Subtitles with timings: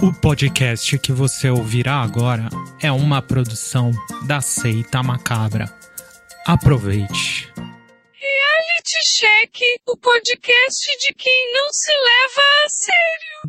[0.00, 2.48] O podcast que você ouvirá agora
[2.80, 3.90] é uma produção
[4.28, 5.64] da Seita Macabra.
[6.46, 7.52] Aproveite.
[7.56, 9.58] Reality Check,
[9.88, 13.48] o podcast de quem não se leva a sério.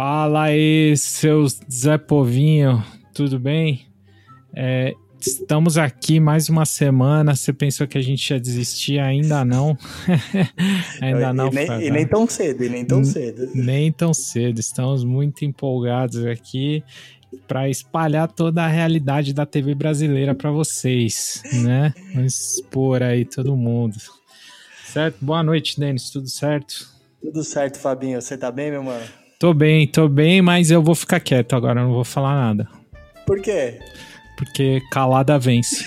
[0.00, 2.80] Fala aí, seus Zé Povinho,
[3.12, 3.84] tudo bem?
[4.54, 7.34] É, estamos aqui mais uma semana.
[7.34, 9.00] Você pensou que a gente ia desistir?
[9.00, 9.76] Ainda não.
[11.02, 11.48] Ainda não.
[11.48, 13.50] E nem, e nem tão cedo, e nem tão cedo.
[13.52, 14.60] Nem tão cedo.
[14.60, 16.84] Estamos muito empolgados aqui
[17.48, 21.92] para espalhar toda a realidade da TV brasileira para vocês, né?
[22.14, 23.96] Vamos expor aí todo mundo.
[24.92, 25.16] Certo?
[25.20, 26.08] Boa noite, Denis.
[26.08, 26.88] Tudo certo?
[27.20, 28.22] Tudo certo, Fabinho.
[28.22, 29.04] Você tá bem, meu mano?
[29.38, 32.68] Tô bem, tô bem, mas eu vou ficar quieto agora, não vou falar nada.
[33.24, 33.78] Por quê?
[34.36, 35.84] Porque calada vence.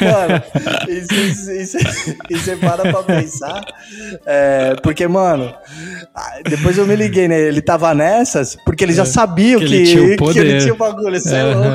[0.00, 0.42] Mano,
[0.88, 1.78] isso, isso, isso,
[2.30, 3.64] isso você para pra pensar.
[4.26, 5.54] É, porque, mano,
[6.48, 7.38] depois eu me liguei, né?
[7.40, 10.46] Ele tava nessas, porque ele já sabia É, que que, ele tinha o que poder.
[10.46, 11.18] ele tinha o bagulho.
[11.20, 11.68] Você é louco.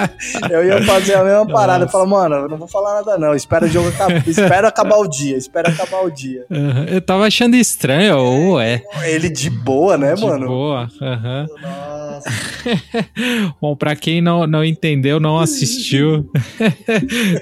[0.50, 1.80] Eu ia fazer a mesma parada.
[1.80, 1.92] Nossa.
[1.92, 3.34] falo, mano, eu não vou falar nada, não.
[3.34, 4.22] Espera o jogo acabar.
[4.28, 5.36] espera acabar o dia.
[5.36, 6.44] Espera acabar o dia.
[6.50, 6.86] Aham.
[6.88, 8.82] Eu tava achando estranho, ou é.
[9.04, 10.46] Ele de boa, né, De mano?
[10.46, 10.88] boa.
[11.00, 11.46] aham.
[11.62, 12.30] Nossa.
[13.60, 16.30] Bom, pra quem não, não entendeu, não assistiu,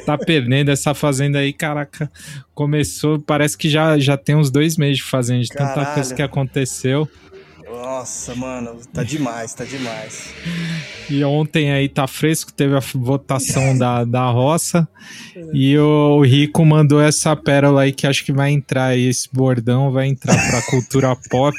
[0.05, 2.11] tá perdendo essa fazenda aí, caraca.
[2.55, 6.23] Começou, parece que já, já tem uns dois meses de fazenda, de tanta coisa que
[6.23, 7.09] aconteceu.
[7.75, 10.33] Nossa, mano, tá demais, tá demais.
[11.11, 14.89] E ontem aí tá fresco, teve a votação da, da roça.
[15.53, 19.91] E o, Rico mandou essa pérola aí que acho que vai entrar aí, esse bordão
[19.91, 21.57] vai entrar pra cultura pop.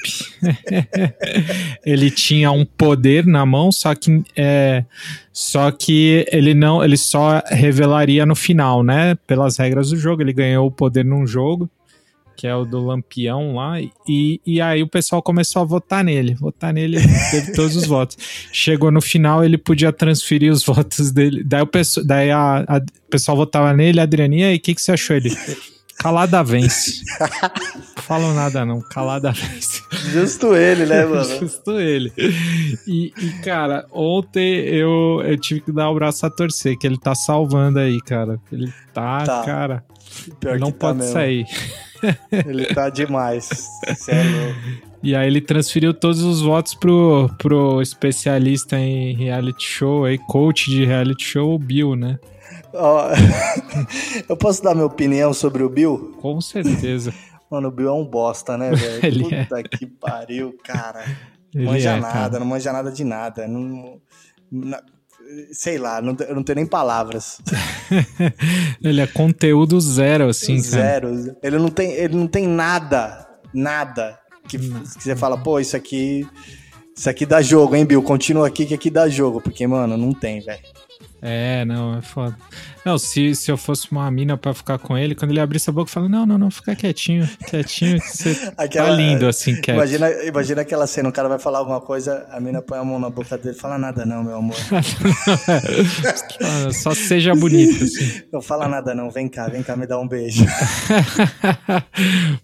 [1.86, 4.86] ele tinha um poder na mão, só que é,
[5.34, 9.16] só que ele não, ele só revelaria no final, né?
[9.28, 11.70] Pelas regras do jogo, ele ganhou o poder num jogo
[12.36, 16.34] que é o do Lampião lá, e, e aí o pessoal começou a votar nele.
[16.36, 18.18] Votar nele, ele teve todos os votos.
[18.52, 21.44] Chegou no final, ele podia transferir os votos dele.
[21.44, 24.82] Daí o pessoal, daí a, a- o pessoal votava nele, Adrianinha, e o que, que
[24.82, 25.16] você achou?
[25.16, 25.36] Ele,
[25.98, 27.02] calada vence.
[27.96, 29.82] Não falo nada não, calada vence.
[30.12, 31.40] Justo ele, né, mano?
[31.40, 32.12] Justo ele.
[32.86, 36.98] E, e, cara, ontem eu, eu tive que dar o braço a torcer, que ele
[36.98, 38.40] tá salvando aí, cara.
[38.52, 39.44] Ele tá, Tá.
[39.44, 39.84] cara,
[40.40, 41.14] Pior não tá pode mesmo.
[41.14, 41.46] sair.
[42.32, 43.68] Ele tá demais.
[44.08, 44.86] Louco.
[45.04, 50.70] E aí ele transferiu todos os votos pro, pro especialista em reality show, aí, coach
[50.72, 52.18] de reality show, o Bill, né?
[52.74, 53.10] Ó,
[54.28, 56.16] eu posso dar minha opinião sobre o Bill?
[56.20, 57.14] Com certeza.
[57.52, 59.06] Mano, o Bill é um bosta, né, velho?
[59.06, 59.44] Ele é.
[59.44, 61.06] Puta que pariu, cara.
[61.54, 62.40] Ele manja é, nada, cara.
[62.40, 63.48] não manja nada de nada.
[63.48, 64.02] Não,
[64.52, 64.82] na-
[65.52, 67.40] sei lá, não, eu não tenho nem palavras.
[68.84, 71.10] ele é conteúdo zero, assim, cara.
[71.14, 71.38] Zero.
[71.42, 76.28] Ele não tem, ele não tem nada, nada que, que você fala, pô, isso aqui,
[76.96, 78.02] isso aqui dá jogo, hein, Bill?
[78.02, 80.64] Continua aqui que aqui dá jogo, porque mano, não tem, velho.
[81.22, 82.38] É, não, é foda.
[82.86, 85.74] Não, se, se eu fosse uma mina pra ficar com ele, quando ele abrisse a
[85.74, 89.60] boca, eu falava, não, não, não, fica quietinho, quietinho, que você Aquela- tá lindo, assim,
[89.60, 89.76] quieto.
[89.78, 93.00] Imagina, imagina aquela cena, o cara vai falar alguma coisa, a mina põe a mão
[93.00, 94.56] na boca dele fala nada não, meu amor.
[96.42, 98.22] Ah, Só seja bonito, assim.
[98.32, 100.46] Não fala nada não, vem cá, vem cá me dar um beijo.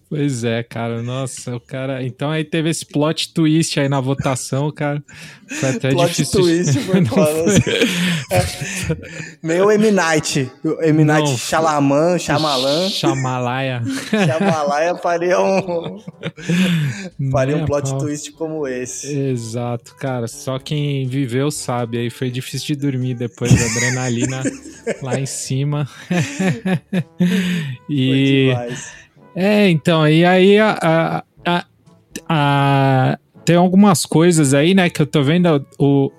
[0.10, 1.02] pois é, cara.
[1.02, 2.04] Nossa, o cara.
[2.04, 5.04] Então aí teve esse plot twist aí na votação, cara.
[5.60, 6.40] Foi até Plot difícil.
[6.42, 7.60] twist foi Não foi-
[9.44, 9.92] Meio M.
[9.92, 10.31] Night.
[10.64, 11.04] O M.
[11.04, 11.38] Night Não.
[11.38, 12.90] Xalaman, Xamalan.
[12.90, 13.82] Chamalaia.
[14.10, 16.00] Xamalaia faria um,
[17.32, 17.98] faria um a plot pau.
[18.00, 19.12] twist como esse.
[19.18, 20.28] Exato, cara.
[20.28, 21.98] Só quem viveu sabe.
[21.98, 24.42] Aí foi difícil de dormir depois da adrenalina
[25.02, 25.88] lá em cima.
[27.90, 28.50] E.
[29.36, 31.66] É, então, e aí a, a- a-
[32.28, 36.12] a- tem algumas coisas aí, né, que eu tô vendo o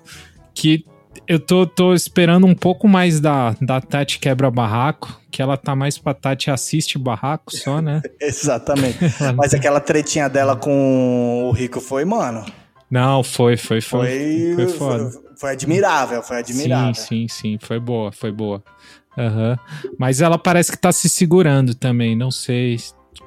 [0.53, 0.83] que
[1.27, 5.75] eu tô, tô esperando um pouco mais da, da Tati Quebra Barraco, que ela tá
[5.75, 8.01] mais pra Tati assiste barraco só, né?
[8.19, 8.97] Exatamente.
[9.35, 12.45] Mas aquela tretinha dela com o Rico foi, mano.
[12.89, 14.07] Não, foi, foi, foi.
[14.07, 15.11] Foi, Foi foi, foda.
[15.39, 16.93] foi admirável, foi admirável.
[16.93, 18.63] Sim, sim, sim, foi boa, foi boa.
[19.17, 19.57] Aham.
[19.97, 22.77] Mas ela parece que tá se segurando também, não sei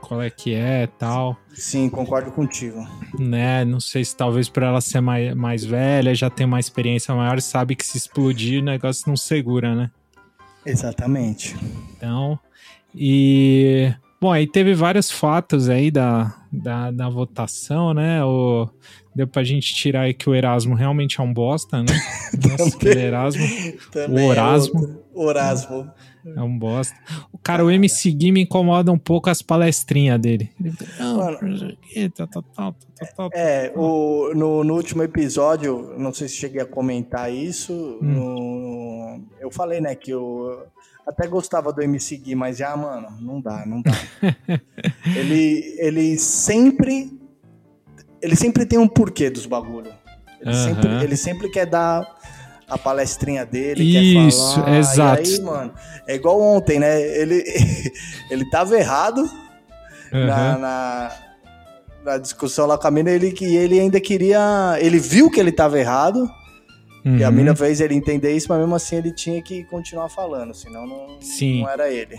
[0.07, 1.37] qual é que é tal.
[1.53, 2.87] Sim, concordo contigo.
[3.19, 3.65] né?
[3.65, 7.41] Não sei se talvez por ela ser mais, mais velha, já tem uma experiência maior,
[7.41, 9.91] sabe que se explodir o negócio não segura, né?
[10.65, 11.57] Exatamente.
[11.97, 12.39] Então,
[12.95, 13.93] e.
[14.21, 18.25] Bom, aí teve vários fatos aí da, da, da votação, né?
[18.25, 18.67] O,
[19.15, 21.87] deu pra gente tirar aí que o Erasmo realmente é um bosta, né?
[22.59, 23.45] Nossa, Erasmo.
[23.93, 24.81] Também O é Orasmo.
[24.81, 25.03] outro.
[25.15, 25.91] Orasmo.
[26.35, 26.95] É um bosta.
[27.33, 30.51] O cara, o MC Gui me incomoda um pouco as palestrinhas dele.
[30.59, 34.33] Ele fica, "Não, Mano, não sei o quê, tal, tal, tal, tal, tal, É, o,
[34.35, 38.07] no, no último episódio, não sei se cheguei a comentar isso, Hum.
[39.21, 40.67] no- eu falei, né, que eu
[41.07, 43.93] até gostava do MC Gui, mas já, mano, não dá, não dá.
[45.15, 47.11] ele, ele sempre,
[48.21, 49.93] ele sempre tem um porquê dos bagulho.
[50.41, 50.65] Ele, Aham.
[50.65, 52.05] sempre, ele sempre quer dar
[52.69, 53.83] a palestrinha dele,
[54.29, 54.79] Isso, quer falar.
[54.79, 55.23] exato.
[55.31, 55.75] E aí, mano,
[56.07, 57.45] é igual ontem, né, ele,
[58.31, 59.29] ele tava errado,
[60.13, 60.59] na, Aham.
[60.59, 61.13] na,
[62.05, 64.77] na discussão lá com a mina, ele, que ele ainda queria.
[64.81, 66.29] Ele viu que ele tava errado,
[67.05, 67.35] e a Uhum.
[67.37, 71.21] mina fez ele entender isso, mas mesmo assim ele tinha que continuar falando, senão não,
[71.21, 71.61] Sim.
[71.61, 72.17] não era ele.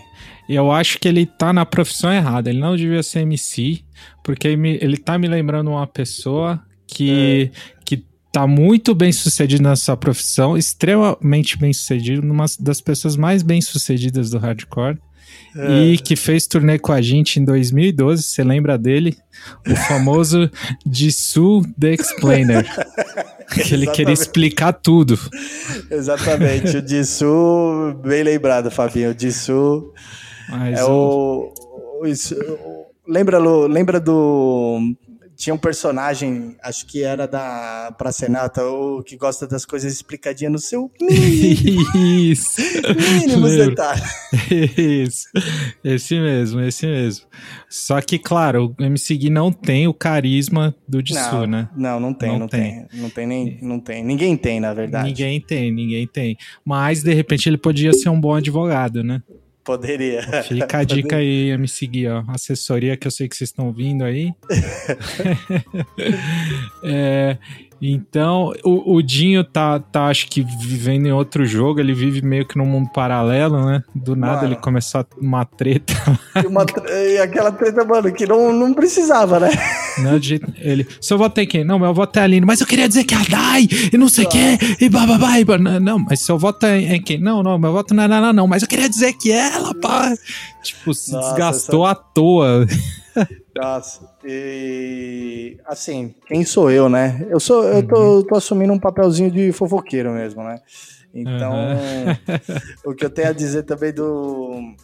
[0.48, 2.50] Eu acho que ele tá na profissão errada.
[2.50, 3.84] Ele não devia ser MC,
[4.24, 7.52] porque ele, tá me lembrando uma pessoa que,
[7.84, 7.98] que
[8.32, 14.30] tá muito bem sucedido nessa profissão, extremamente bem sucedido, uma das pessoas mais bem sucedidas
[14.30, 14.98] do hardcore.
[15.70, 19.18] E que fez turnê com a gente em 2012, você lembra dele?
[19.68, 20.50] O famoso
[20.90, 22.66] Jisoo The Explainer.
[23.64, 25.18] que ele queria explicar tudo.
[25.90, 29.12] Exatamente, o Dissu, bem lembrado, Fabinho.
[29.12, 29.92] O Dissu
[30.48, 31.52] Mas é o.
[32.04, 32.04] o-
[33.08, 34.80] lembra, Lu, lembra do.
[35.38, 40.52] Tinha um personagem, acho que era da Praça Senata, o que gosta das coisas explicadinhas
[40.52, 40.92] no seu
[41.96, 42.60] Isso.
[43.22, 43.70] mínimos Lembro.
[43.70, 44.04] detalhes.
[44.76, 45.28] Isso.
[45.84, 47.26] Esse mesmo, esse mesmo.
[47.70, 51.70] Só que, claro, o MC Gui não tem o carisma do Dissu, né?
[51.76, 52.88] Não, não tem, Não não, tem.
[52.88, 53.00] tem.
[53.02, 53.60] Não tem nem.
[53.62, 54.04] Não tem.
[54.04, 55.08] Ninguém tem, na verdade.
[55.08, 56.36] Ninguém tem, ninguém tem.
[56.66, 59.22] Mas, de repente, ele podia ser um bom advogado, né?
[59.68, 60.22] Poderia.
[60.44, 62.24] Fica a dica aí, MC Gui, ó.
[62.30, 64.34] Assessoria que eu sei que vocês estão vindo aí.
[66.84, 67.38] É,
[67.82, 71.80] então, o, o Dinho tá, tá, acho que, vivendo em outro jogo.
[71.80, 73.84] Ele vive meio que num mundo paralelo, né?
[73.94, 74.48] Do nada Mano.
[74.48, 75.94] ele começou uma treta.
[76.38, 76.66] E, uma
[77.24, 79.50] aquela treta, mano, que não, não precisava, né?
[79.98, 81.64] Não, de jeito, ele, seu voto tem quem?
[81.64, 83.98] Não, meu voto é a Aline, mas eu queria dizer que é a Dai, e
[83.98, 87.20] não sei o que, e bababá, e não, não, mas seu voto é em quem?
[87.20, 90.14] Não, não, meu voto não é nada, não, mas eu queria dizer que ela, pá.
[90.64, 92.68] Tipo, se Nossa, desgastou à toa.
[93.62, 94.10] Nossa.
[94.24, 97.26] E assim, quem sou eu, né?
[97.30, 100.60] Eu sou, eu tô, tô assumindo um papelzinho de fofoqueiro mesmo, né?
[101.14, 101.54] Então,
[102.86, 104.76] o que eu tenho a dizer também do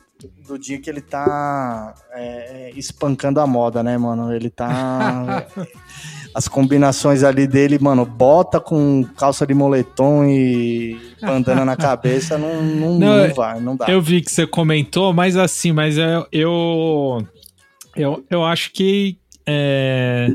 [0.47, 4.33] do dia que ele tá é, espancando a moda, né, mano?
[4.33, 5.45] Ele tá
[6.33, 12.61] as combinações ali dele, mano, bota com calça de moletom e bandana na cabeça, não,
[12.61, 13.85] não, Não, não vai, não dá.
[13.87, 17.27] Eu vi que você comentou, mas assim, mas eu eu,
[17.95, 20.29] eu, eu acho que é,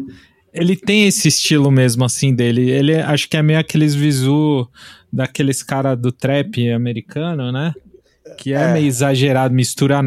[0.52, 2.70] ele tem esse estilo mesmo assim dele.
[2.70, 4.68] Ele acho que é meio aqueles visu
[5.12, 7.74] daqueles cara do trap americano, né?
[8.36, 8.72] Que é, É.
[8.74, 10.00] meio exagerado, mistura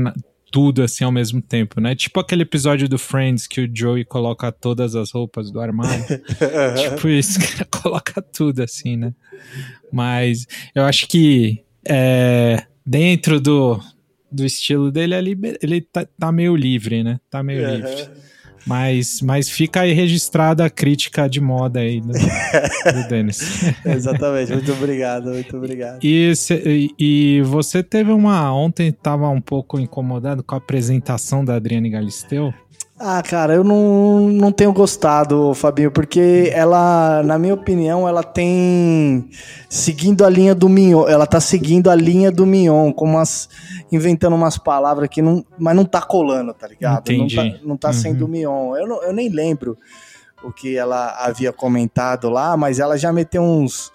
[0.52, 1.96] tudo assim ao mesmo tempo, né?
[1.96, 6.04] Tipo aquele episódio do Friends que o Joey coloca todas as roupas do armário.
[6.78, 9.14] tipo isso, que coloca tudo assim, né?
[9.92, 10.46] Mas
[10.76, 13.80] eu acho que é, dentro do,
[14.32, 17.20] do estilo dele ali, ele tá, tá meio livre, né?
[17.30, 17.76] Tá meio Aham.
[17.76, 18.10] livre.
[18.66, 23.42] Mas, mas fica aí registrada a crítica de moda aí do, do Denis.
[23.84, 26.00] Exatamente, muito obrigado, muito obrigado.
[26.04, 28.54] E, cê- e- você teve uma.
[28.54, 32.54] Ontem tava um pouco incomodado com a apresentação da Adriane Galisteu.
[33.04, 39.28] Ah, cara, eu não, não tenho gostado, Fabinho, porque ela, na minha opinião, ela tem
[39.68, 43.50] seguindo a linha do Mignon, ela tá seguindo a linha do Mignon, como umas,
[43.92, 47.12] inventando umas palavras que não, mas não tá colando, tá ligado?
[47.12, 47.36] Entendi.
[47.36, 47.94] Não tá, não tá Uhum.
[47.94, 48.76] sendo Mignon.
[48.76, 49.76] Eu, não- eu nem lembro
[50.44, 53.92] o que ela havia comentado lá, mas ela já meteu uns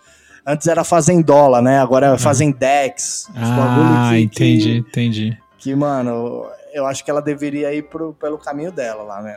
[0.49, 1.81] Antes era Fazendola, né?
[1.81, 3.27] Agora é Fazendex.
[3.31, 5.39] Os bagulho Ah, entendi, que- entendi.
[5.59, 6.47] que, mano,
[6.77, 9.37] eu acho que ela deveria ir pro, pelo caminho dela lá, né?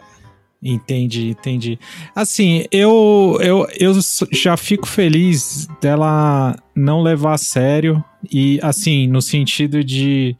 [0.61, 1.79] Entendi, entendi.
[2.13, 3.93] Assim, eu, eu, eu
[4.31, 10.35] já fico feliz dela não levar a sério e, assim, no sentido de,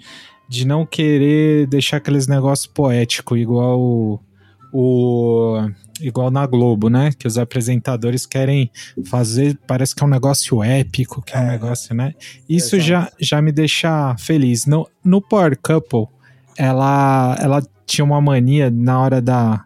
[0.49, 4.19] de não querer deixar aqueles negócios poéticos, igual o,
[4.73, 5.69] o-
[6.01, 7.11] igual na Globo, né?
[7.17, 8.69] Que os apresentadores querem
[9.05, 11.51] fazer, parece que é um negócio épico, que é, um É.
[11.51, 12.13] negócio, né?
[12.47, 12.87] Isso Exato.
[12.89, 14.65] já, já me deixa feliz.
[14.65, 16.07] No, no Power Couple,
[16.59, 19.63] ela, ela tinha uma mania na hora da,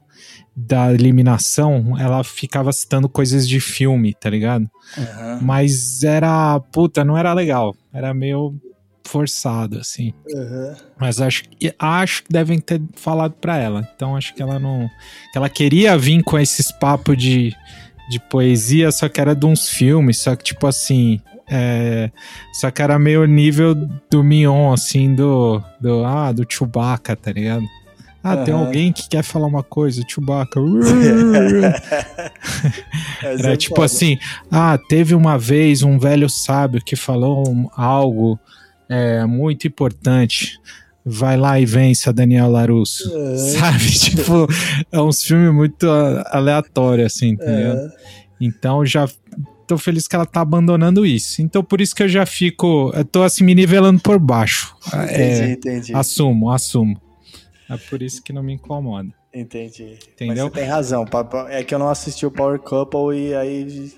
[0.55, 4.69] da eliminação, ela ficava citando coisas de filme, tá ligado?
[4.95, 5.39] Aham.
[5.41, 7.75] Mas era, puta, não era legal.
[7.91, 8.55] Era meio
[9.03, 10.13] forçado, assim.
[10.29, 10.75] Uhum.
[10.99, 11.43] Mas acho,
[11.79, 13.89] acho que devem ter falado pra ela.
[13.95, 14.87] Então acho que ela não.
[15.31, 17.55] Que ela queria vir com esses papos de,
[18.07, 21.19] de poesia, só que era de uns filmes, só que tipo assim.
[21.49, 22.09] É,
[22.53, 23.75] só que era meio nível
[24.09, 27.65] do Mion, assim, do, do, ah, do Chewbacca, tá ligado?
[28.23, 28.67] Ah, tem Aham.
[28.67, 30.61] alguém que quer falar uma coisa, Chewbacca.
[33.21, 33.85] Era é tipo foda.
[33.85, 34.17] assim,
[34.49, 37.43] ah, teve uma vez um velho sábio que falou
[37.75, 38.39] algo
[38.87, 40.57] é, muito importante.
[41.05, 43.11] Vai lá e vença Daniel Larusso.
[43.13, 43.35] É.
[43.59, 43.91] Sabe?
[43.91, 44.47] Tipo,
[44.89, 45.85] é uns filmes muito
[46.27, 47.73] aleatórios, assim, entendeu?
[47.73, 47.89] É.
[48.39, 49.05] Então já
[49.73, 51.41] tô feliz que ela tá abandonando isso.
[51.41, 52.91] Então por isso que eu já fico.
[52.95, 54.75] Eu tô assim me nivelando por baixo.
[54.87, 55.93] Entendi, É, entendi.
[55.95, 56.99] assumo, assumo.
[57.69, 59.09] É por isso que não me incomoda.
[59.33, 59.97] Entendi.
[60.13, 60.45] Entendeu?
[60.45, 61.05] Mas você tem razão.
[61.49, 63.91] É que eu não assisti o Power Couple e aí.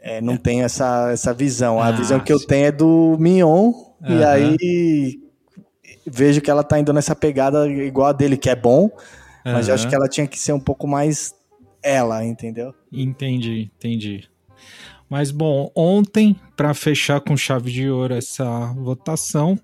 [0.00, 1.80] é, não tenho essa, essa visão.
[1.80, 3.72] A Ah, visão que eu tenho é do Mion.
[4.06, 4.26] E Aham.
[4.26, 5.18] aí.
[6.06, 8.90] Vejo que ela tá indo nessa pegada igual a dele, que é bom.
[9.42, 11.34] Mas eu acho que ela tinha que ser um pouco mais
[11.82, 12.74] ela, entendeu?
[12.92, 14.28] Entendi, entendi.
[15.08, 19.58] Mas bom, ontem, para fechar com chave de ouro essa votação,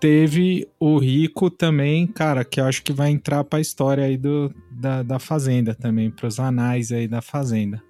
[0.00, 4.16] teve o Rico também, cara, que eu acho que vai entrar para a história aí
[4.16, 7.82] do, da, da Fazenda também, para os anais aí da Fazenda.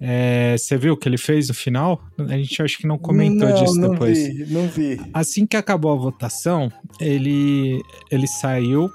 [0.00, 2.02] É, Você viu o que ele fez no final?
[2.18, 4.18] A gente acho que não comentou não, disso não depois.
[4.18, 5.00] Vi, não vi.
[5.12, 8.90] Assim que acabou a votação, ele, ele saiu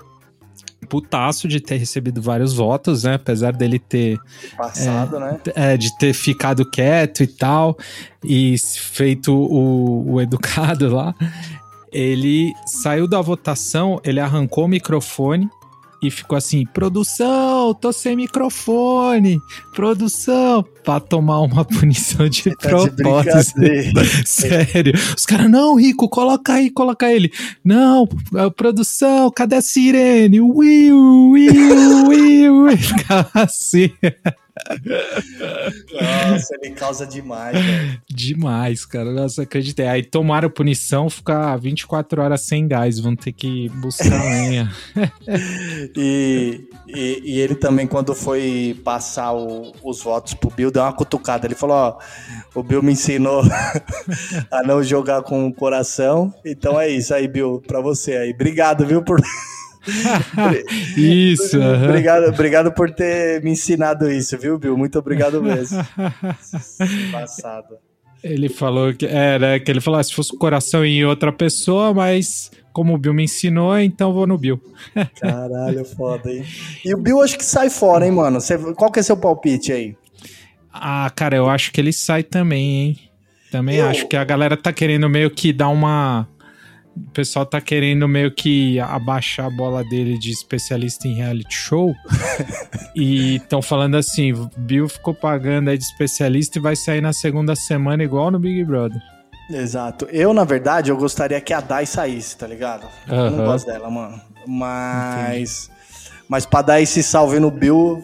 [0.90, 3.16] putaço de ter recebido vários votos, né?
[3.16, 4.18] Apesar dele ter
[4.56, 5.40] Passado, né?
[5.56, 7.78] é, de ter ficado quieto e tal,
[8.24, 11.14] e feito o, o educado lá.
[11.92, 15.50] Ele saiu da votação, ele arrancou o microfone
[16.02, 19.40] e ficou assim: produção, tô sem microfone,
[19.76, 22.56] produção, pra tomar uma punição de Tá de
[22.92, 23.56] propósito.
[23.60, 24.06] brincadeira.
[24.26, 24.94] Sério.
[25.18, 27.32] Os caras, não, Rico, coloca aí, coloca ele.
[27.64, 30.40] Não, a produção, cadê a sirene?
[30.42, 31.97] Will, Will,
[32.76, 33.92] Ficava assim.
[35.94, 38.02] Nossa, ele causa demais, velho.
[38.10, 39.12] Demais, cara.
[39.12, 39.88] Nossa, acreditei.
[39.88, 43.00] Aí tomaram punição, ficar 24 horas sem gás.
[43.00, 44.72] Vão ter que buscar lenha.
[45.96, 50.94] E, e, e ele também, quando foi passar o- os votos pro Bill, deu uma
[50.94, 51.46] cutucada.
[51.48, 51.98] Ele falou: Ó,
[52.60, 53.42] o Bill me ensinou
[54.52, 56.34] a não jogar com o coração.
[56.46, 58.32] Então é isso aí, Bill, pra você aí.
[58.32, 59.20] Obrigado, viu, por.
[60.98, 61.58] Isso.
[61.60, 64.78] obrigado, obrigado por ter me ensinado isso, viu, Bill?
[64.78, 65.78] Muito obrigado mesmo.
[67.12, 67.76] Passado.
[68.24, 71.94] Ele falou que era que ele falou: ah, se fosse o coração em outra pessoa,
[71.94, 74.60] mas como o Bill me ensinou, então vou no Bill.
[75.22, 76.44] Caralho, foda, hein?
[76.84, 78.42] E o Bill acho que sai fora, hein, mano?
[78.42, 79.96] Você- qual que é seu palpite aí?
[80.74, 83.00] Ah, cara, eu acho que ele sai também, hein?
[83.52, 86.28] Também Eu- acho que a galera tá querendo meio que dar uma.
[87.08, 91.94] O pessoal tá querendo meio que abaixar a bola dele de especialista em reality show.
[92.96, 97.56] e estão falando assim: Bill ficou pagando aí de especialista e vai sair na segunda
[97.56, 99.02] semana igual no Big Brother.
[99.50, 100.06] Exato.
[100.12, 102.86] Eu, na verdade, eu gostaria que a Dai saísse, tá ligado?
[103.08, 104.20] Eu não gosto dela, mano.
[104.46, 105.70] Mas.
[106.28, 108.02] Mas pra dar esse salve no Bill,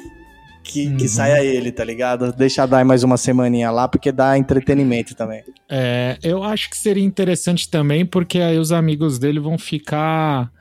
[0.63, 1.07] que, que Uhum.
[1.09, 2.31] saia ele, tá ligado?
[2.33, 5.43] Deixa a Dai mais uma semaninha lá, porque dá entretenimento também.
[5.69, 10.51] É, eu acho que seria interessante também, porque aí os amigos dele vão ficar.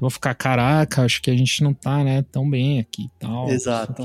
[0.00, 3.48] Vão ficar, caraca, acho que a gente não tá, né, tão bem aqui e tal.
[3.50, 4.04] Exato.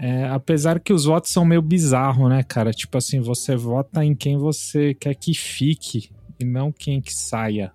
[0.00, 2.72] É, apesar que os votos são meio bizarros, né, cara?
[2.72, 6.08] Tipo assim, você vota em quem você quer que fique
[6.38, 7.70] e não quem que saia.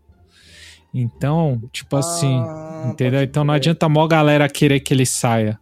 [0.92, 3.22] Então, tipo assim, Ah, entendeu?
[3.22, 5.60] Então não adianta a mó galera querer que ele saia.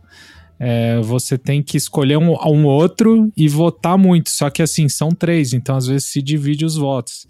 [0.65, 4.29] É, você tem que escolher um, um outro e votar muito.
[4.29, 7.27] Só que assim, são três, então às vezes se divide os votos.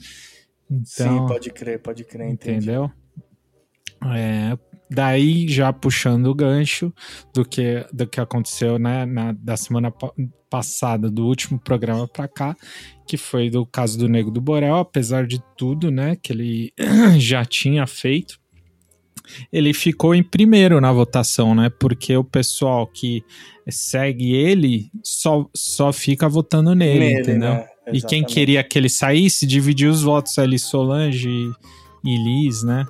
[0.70, 2.58] Então, Sim, pode crer, pode crer, entendi.
[2.58, 2.92] entendeu?
[4.16, 4.56] É,
[4.90, 6.94] daí já puxando o gancho
[7.34, 10.14] do que, do que aconteceu né, na, da semana pa-
[10.48, 12.56] passada, do último programa pra cá,
[13.08, 16.74] que foi do caso do Nego do Borel, apesar de tudo, né, que ele
[17.18, 18.40] já tinha feito,
[19.52, 23.24] ele ficou em primeiro na votação, né, porque o pessoal que
[23.70, 27.54] segue ele só, só fica votando nele, Nele, entendeu?
[27.54, 27.66] né?
[27.92, 31.52] E quem queria que ele saísse dividiu os votos ali, Solange e,
[32.06, 32.86] e Liz, né?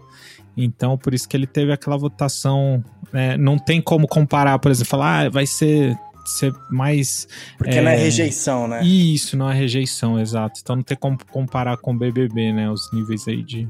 [0.55, 2.83] Então, por isso que ele teve aquela votação.
[3.11, 3.35] né?
[3.37, 7.27] Não tem como comparar, por exemplo, falar, ah, vai ser ser mais.
[7.57, 8.83] Porque não é rejeição, né?
[8.83, 10.59] Isso, não é rejeição, exato.
[10.61, 12.69] Então não tem como comparar com o BBB, né?
[12.69, 13.67] Os níveis aí de,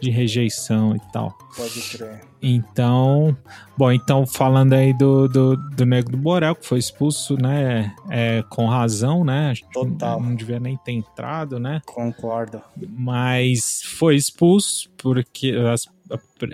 [0.00, 1.36] de rejeição e tal.
[1.56, 2.20] Pode crer.
[2.46, 3.34] Então,
[3.76, 7.94] bom, então falando aí do, do, do Nego do Borel, que foi expulso, né?
[8.10, 9.54] É, com razão, né?
[9.72, 10.20] Total.
[10.20, 11.80] Não, não devia nem ter entrado, né?
[11.86, 12.60] Concordo.
[12.90, 15.86] Mas foi expulso porque as,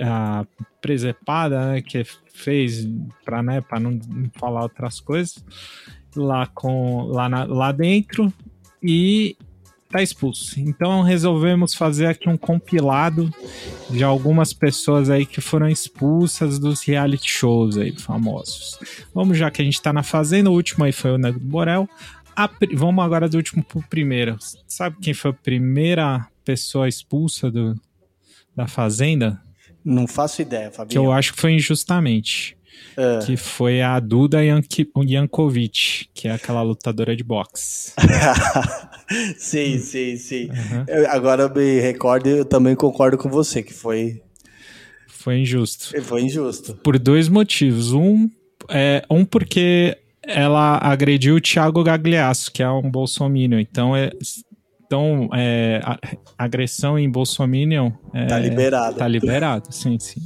[0.02, 0.47] a,
[0.80, 2.88] presepada né, que fez
[3.25, 4.00] para né, pra não
[4.38, 5.45] falar outras coisas
[6.16, 8.33] lá, com, lá, na, lá dentro
[8.83, 9.37] e
[9.90, 10.59] tá expulso.
[10.61, 13.33] Então resolvemos fazer aqui um compilado
[13.90, 18.78] de algumas pessoas aí que foram expulsas dos reality shows aí famosos.
[19.12, 21.88] Vamos já que a gente tá na fazenda, o último aí foi o Nego Borel.
[22.37, 24.37] A, vamos agora do último pro primeiro.
[24.66, 27.75] Sabe quem foi a primeira pessoa expulsa do,
[28.57, 29.40] da fazenda?
[29.85, 30.90] Não faço ideia, Fabinho.
[30.90, 32.57] Que eu acho que foi injustamente.
[32.97, 33.19] É.
[33.25, 37.92] Que foi a Duda Yanki- Yankovic, que é aquela lutadora de boxe.
[39.38, 40.49] sim, sim, sim.
[40.50, 40.85] Uhum.
[40.88, 44.23] Eu- agora eu me recordo e eu também concordo com você, que foi,
[45.09, 46.00] Foi injusto.
[46.02, 46.75] foi injusto.
[46.76, 47.92] Por dois motivos.
[47.92, 48.28] Um,
[48.69, 53.59] é, um porque ela agrediu o Thiago Gagliasso, que é um bolsominion.
[53.61, 54.11] Então, é,
[54.90, 55.99] então é, a-
[56.37, 57.92] agressão em bolsominion...
[58.12, 58.97] É, Tá liberado.
[58.97, 60.20] Tá liberado, sim, sim.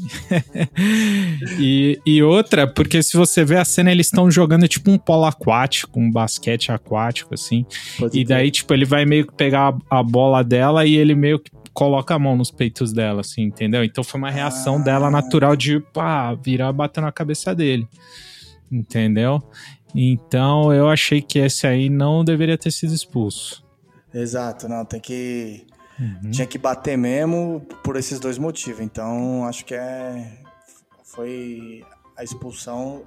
[1.61, 5.27] e, e outra, porque se você ver a cena, eles estão jogando tipo um polo
[5.27, 7.67] aquático, um basquete aquático, assim.
[7.99, 8.39] Pode E crer.
[8.39, 11.51] daí, tipo, ele vai meio que pegar a, a bola dela e ele meio que
[11.75, 13.85] coloca a mão nos peitos dela, assim, entendeu?
[13.85, 14.79] Então foi uma reação Ah.
[14.79, 17.87] dela natural de, pá, virar bater na cabeça dele.
[18.73, 19.43] Entendeu?
[19.95, 23.63] Então eu achei que esse aí não deveria ter sido expulso.
[24.15, 25.67] Exato, não, tem que.
[25.99, 26.31] Uhum.
[26.31, 28.81] Tinha que bater mesmo por esses dois motivos.
[28.81, 30.41] Então, acho que é.
[31.03, 31.85] Foi
[32.17, 33.05] a expulsão.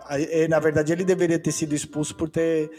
[0.49, 2.71] Na verdade, ele deveria ter sido expulso por ter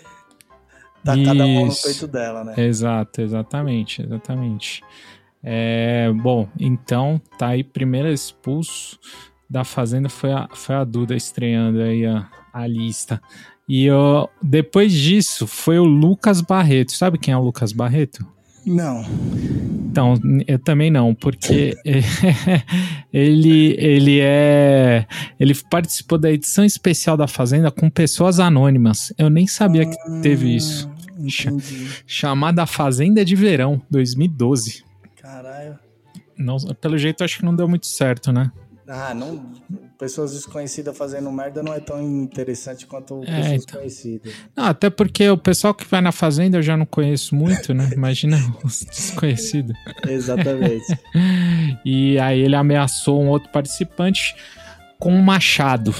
[1.04, 1.82] tacado a mão no Isso.
[1.84, 2.54] peito dela, né?
[2.56, 4.82] Exato, exatamente, exatamente.
[5.42, 8.98] É, bom, então tá aí, primeiro expulso
[9.48, 13.20] da Fazenda foi a, foi a Duda estreando aí a, a lista.
[13.68, 16.92] E ó, depois disso foi o Lucas Barreto.
[16.92, 18.26] Sabe quem é o Lucas Barreto?
[18.64, 19.04] Não.
[19.90, 20.14] Então,
[20.46, 21.76] eu também não, porque
[23.12, 25.06] ele, ele é.
[25.38, 29.12] Ele participou da edição especial da Fazenda com pessoas anônimas.
[29.18, 30.90] Eu nem sabia que teve isso.
[31.18, 31.88] Entendi.
[32.06, 34.84] Chamada Fazenda de Verão, 2012.
[35.20, 35.78] Caralho.
[36.36, 38.52] Não, pelo jeito, acho que não deu muito certo, né?
[38.88, 39.52] Ah, não.
[39.98, 43.80] Pessoas desconhecidas fazendo merda não é tão interessante quanto É, pessoas então.
[43.80, 44.32] conhecidas.
[44.56, 47.90] Não, até porque o pessoal que vai na Fazenda eu já não conheço muito, né?
[47.92, 49.76] Imagina os desconhecidos.
[50.06, 50.86] Exatamente.
[51.84, 54.34] E aí ele ameaçou um outro participante
[54.98, 55.94] com um machado.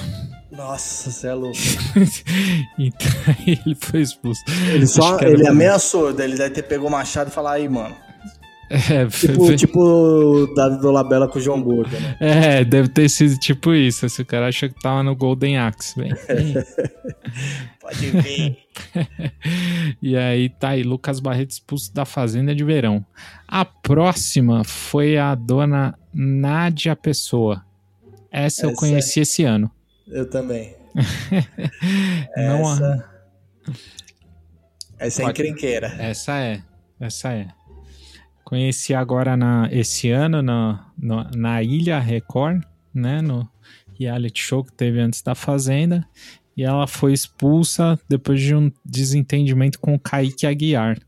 [0.51, 1.57] Nossa, você é louco.
[2.79, 4.43] então aí ele foi expulso.
[4.73, 7.95] Ele só ele ameaçou, daí ele deve ter pegou o machado e falar aí, mano.
[8.71, 12.17] É, Tipo, fe- tipo o da Dolabella com o João Gordo, né?
[12.21, 14.05] é, deve ter sido tipo isso.
[14.07, 16.13] Esse cara acha que tava no Golden Axe, bem.
[17.81, 18.59] Pode ver.
[20.01, 23.05] E aí tá aí, Lucas Barreto expulso da Fazenda de Verão.
[23.49, 27.65] A próxima foi a dona Nádia Pessoa.
[28.31, 29.71] Essa, eu Essa conheci esse ano.
[30.07, 30.77] Eu também.
[32.37, 33.05] Não a- Essa,
[34.99, 35.41] essa é Pode.
[35.43, 35.87] encrenqueira.
[35.99, 36.61] Essa é,
[37.01, 37.49] essa é.
[38.49, 42.63] Conheci agora na, esse ano na, na, na Ilha Record,
[42.95, 43.21] né?
[43.21, 43.47] No
[44.01, 46.03] reality show que teve antes da Fazenda.
[46.57, 50.99] E ela foi expulsa depois de um desentendimento com o Kaique Aguiar.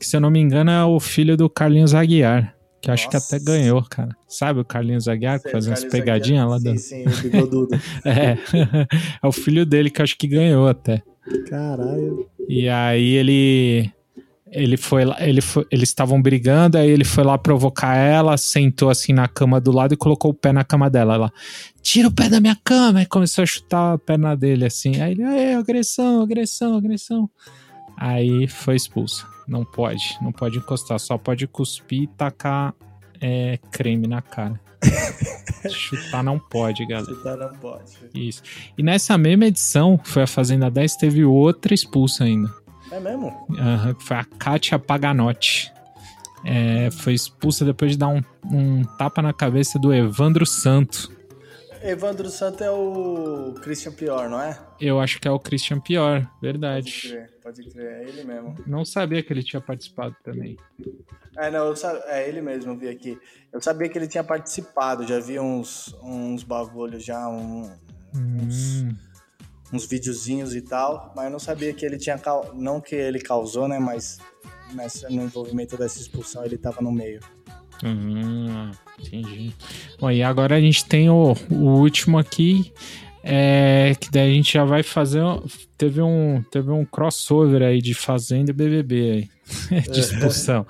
[0.00, 2.56] Que, se eu não me engano, é o filho do Carlinhos Aguiar.
[2.82, 4.16] Que eu acho que até ganhou, cara.
[4.26, 6.78] Sabe o Carlinhos Aguiar que fazia umas pegadinhas lá Sim, do.
[6.80, 7.80] sim, o bigodudo.
[8.04, 8.36] É.
[9.22, 11.04] é o filho dele que eu acho que ganhou até.
[11.48, 12.28] Caralho.
[12.48, 13.92] E aí ele
[14.52, 18.90] ele foi lá, ele foi, eles estavam brigando, aí ele foi lá provocar ela, sentou
[18.90, 21.14] assim na cama do lado e colocou o pé na cama dela.
[21.14, 21.32] Ela,
[21.82, 23.02] tira o pé da minha cama!
[23.02, 25.00] E começou a chutar a perna dele assim.
[25.00, 27.30] Aí ele, "Aê, agressão, agressão, agressão.
[27.96, 29.24] Aí foi expulsa.
[29.46, 32.74] Não pode, não pode encostar, só pode cuspir e tacar
[33.20, 34.58] é, creme na cara.
[35.68, 37.14] Chutar não pode, galera.
[37.16, 37.92] Tá não pode.
[38.14, 38.42] Isso.
[38.78, 42.50] E nessa mesma edição, foi a Fazenda 10, teve outra expulsa ainda.
[42.90, 43.46] É mesmo?
[43.58, 45.72] Aham, que foi a Kátia Paganotti.
[46.44, 51.12] É, foi expulsa depois de dar um, um tapa na cabeça do Evandro Santo.
[51.82, 54.58] Evandro Santo é o Christian Pior, não é?
[54.80, 57.00] Eu acho que é o Christian Pior, Pode verdade.
[57.08, 58.54] crer, pode crer, é ele mesmo.
[58.66, 60.56] Não sabia que ele tinha participado também.
[61.38, 61.72] É, não,
[62.06, 63.18] é ele mesmo, vi aqui.
[63.52, 67.70] Eu sabia que ele tinha participado, já vi uns, uns bagulhos já, um-
[68.14, 68.84] Hum, uns
[69.86, 72.20] videozinhos e tal, mas eu não sabia que ele tinha.
[72.54, 73.78] Não que ele causou, né?
[73.78, 74.18] Mas
[74.74, 77.20] nessa, no envolvimento dessa expulsão ele tava no meio.
[77.84, 79.54] Hum, entendi.
[79.98, 82.72] Bom, e agora a gente tem o, o último aqui,
[83.22, 85.22] é, que daí a gente já vai fazer.
[85.78, 89.28] Teve um, teve um crossover aí de Fazenda e BBB
[89.70, 90.66] aí, de expulsão.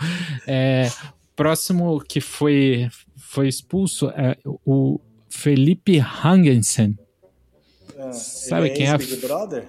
[0.46, 0.90] é,
[1.34, 6.96] próximo que foi, foi expulso é o Felipe Hangensen.
[8.00, 8.96] Ah, Sabe é quem é?
[8.96, 9.68] Big Brother?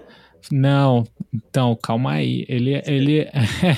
[0.52, 2.46] Não, então, calma aí.
[2.48, 3.28] Ele, ele...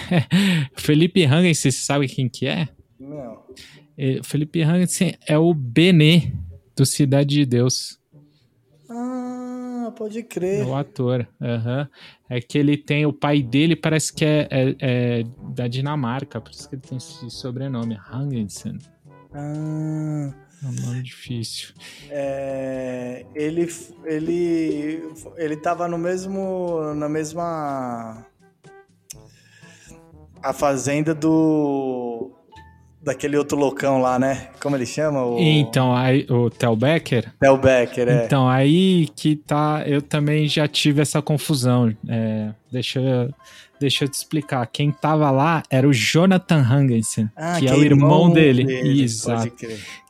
[0.77, 2.69] Felipe Hangensen, você sabe quem que é?
[2.99, 3.43] Não.
[4.23, 6.31] Felipe Hangensen é o Benê
[6.75, 7.99] do Cidade de Deus.
[8.89, 10.65] Ah, pode crer.
[10.65, 11.27] O ator.
[11.39, 11.87] Uhum.
[12.29, 13.05] É que ele tem.
[13.05, 16.97] O pai dele parece que é, é, é da Dinamarca, por isso que ele tem
[16.97, 18.77] esse sobrenome, Hangensen.
[19.33, 20.42] Ah.
[20.63, 21.73] É um nome difícil.
[22.09, 23.67] É, ele,
[24.05, 25.03] ele,
[25.35, 28.25] ele tava no mesmo, na mesma
[30.41, 32.02] a fazenda do
[33.03, 34.49] daquele outro loucão lá, né?
[34.59, 35.23] Como ele chama?
[35.25, 35.37] O...
[35.39, 37.31] Então, aí, o Tel Becker?
[37.39, 38.25] Tel Becker, é.
[38.25, 39.83] Então, aí que tá.
[39.85, 41.93] Eu também já tive essa confusão.
[42.07, 43.01] É, deixa,
[43.79, 44.65] deixa eu te explicar.
[44.67, 48.33] Quem tava lá era o Jonathan Hangensen, ah, que, que, é, é o irmão, irmão
[48.33, 48.63] dele.
[48.63, 49.03] dele.
[49.03, 49.51] Exato.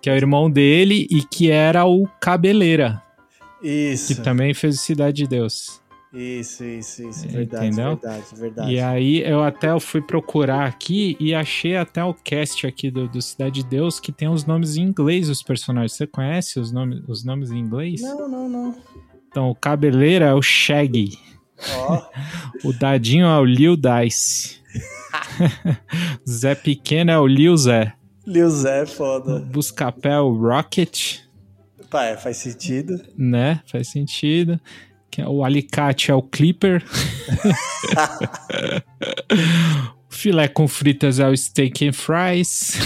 [0.01, 3.01] Que é o irmão dele e que era o Cabeleira.
[3.61, 4.13] Isso.
[4.13, 5.81] Que também fez Cidade de Deus.
[6.13, 7.27] Isso, isso, isso.
[7.27, 7.97] Verdade, Entendeu?
[7.97, 8.71] verdade, verdade.
[8.71, 13.19] E aí eu até fui procurar aqui e achei até o cast aqui do, do
[13.19, 15.93] Cidade de Deus que tem os nomes em inglês dos personagens.
[15.93, 18.01] Você conhece os nomes, os nomes em inglês?
[18.01, 18.77] Não, não, não.
[19.27, 21.17] Então, o Cabeleira é o Shaggy.
[21.79, 22.01] Oh.
[22.69, 24.61] o Dadinho é o Lil Dice.
[26.29, 27.93] Zé Pequeno é o Lil Zé.
[28.27, 29.37] Lil Zé, foda.
[29.37, 31.21] O Buscapé é o Rocket.
[31.89, 33.01] Pai, faz sentido.
[33.17, 33.61] Né?
[33.65, 34.59] Faz sentido.
[35.21, 36.83] É o alicate é o clipper.
[40.09, 42.77] o filé com fritas é o steak and fries.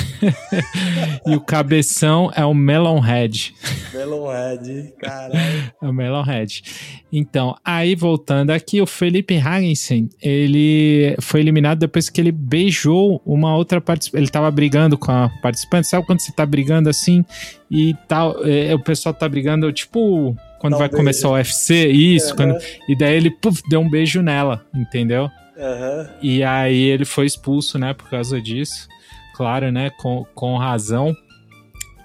[1.25, 3.53] e o cabeção é o melon head.
[3.93, 5.71] Melon head, caralho.
[5.81, 6.63] É o melon head.
[7.11, 13.55] Então, aí voltando aqui, o Felipe Hagensen, ele foi eliminado depois que ele beijou uma
[13.55, 14.21] outra participante.
[14.21, 15.87] Ele tava brigando com a participante.
[15.87, 17.23] Sabe quando você tá brigando assim
[17.71, 18.45] e tal?
[18.45, 22.35] É, o pessoal tá brigando, tipo quando vai um começar o UFC, isso, uhum.
[22.35, 25.29] quando, e daí ele puff, deu um beijo nela, entendeu?
[25.57, 26.07] Uhum.
[26.21, 28.87] E aí ele foi expulso, né, por causa disso.
[29.35, 31.15] Claro, né, com, com razão.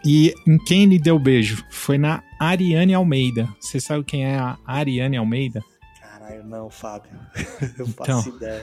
[0.05, 1.65] E em quem ele deu beijo?
[1.71, 3.49] Foi na Ariane Almeida.
[3.61, 5.63] Você sabe quem é a Ariane Almeida?
[6.01, 7.13] Caralho, não, Fábio.
[7.79, 8.63] Eu faço então, ideia.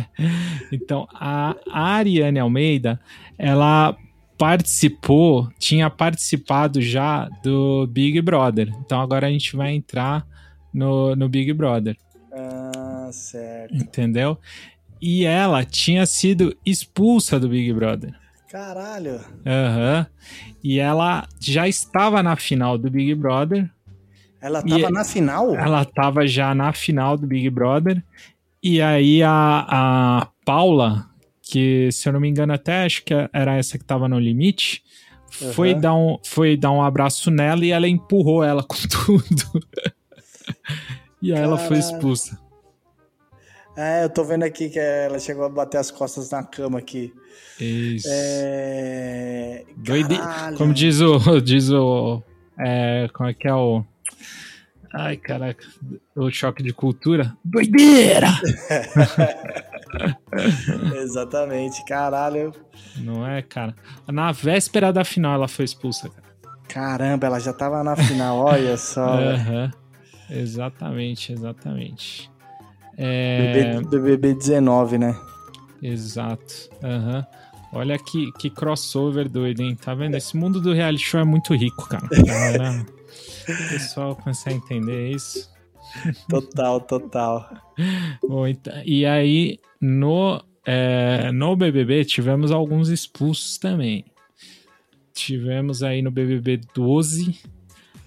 [0.70, 3.00] então, a Ariane Almeida,
[3.36, 3.96] ela
[4.40, 8.72] participou, tinha participado já do Big Brother.
[8.80, 10.26] Então agora a gente vai entrar
[10.72, 11.94] no, no Big Brother.
[12.32, 13.76] Ah, certo.
[13.76, 14.38] Entendeu?
[14.98, 18.14] E ela tinha sido expulsa do Big Brother.
[18.50, 19.20] Caralho.
[19.44, 20.06] Aham.
[20.08, 20.52] Uhum.
[20.64, 23.70] E ela já estava na final do Big Brother.
[24.40, 25.54] Ela estava na final?
[25.54, 28.02] Ela estava já na final do Big Brother.
[28.62, 31.09] E aí a, a Paula,
[31.50, 34.82] que se eu não me engano até acho que era essa que tava no limite,
[35.40, 35.52] uhum.
[35.52, 39.66] foi, dar um, foi dar um abraço nela e ela empurrou ela com tudo.
[41.20, 42.38] e aí ela foi expulsa.
[43.76, 47.12] É, eu tô vendo aqui que ela chegou a bater as costas na cama aqui.
[47.58, 48.08] Isso.
[48.10, 49.64] É...
[49.76, 50.18] Doide...
[50.56, 51.18] Como diz o.
[51.40, 52.22] Diz o
[52.58, 53.82] é, como é que é o.
[54.92, 55.64] Ai, caraca.
[56.14, 57.34] O choque de cultura.
[57.44, 58.28] Doideira!
[60.96, 62.52] Exatamente, caralho.
[62.96, 63.74] Não é, cara?
[64.06, 66.30] Na véspera da final ela foi expulsa, cara.
[66.68, 69.16] Caramba, ela já tava na final, olha só.
[69.18, 69.70] uhum.
[70.30, 72.30] Exatamente, exatamente.
[72.96, 73.80] É...
[73.80, 75.16] Do BB 19, né?
[75.82, 76.70] Exato.
[76.82, 77.24] Uhum.
[77.72, 79.76] Olha que, que crossover doido, hein?
[79.76, 80.16] Tá vendo?
[80.16, 82.04] Esse mundo do reality show é muito rico, cara.
[82.06, 85.50] o pessoal começa a entender isso.
[86.28, 87.50] Total, total.
[88.22, 94.04] Bom, então, e aí, no, é, no BBB, tivemos alguns expulsos também.
[95.12, 97.38] Tivemos aí no BBB 12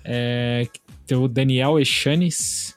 [0.03, 0.67] é,
[1.11, 2.75] o Daniel Echanes,